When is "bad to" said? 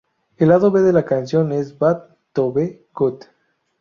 1.77-2.51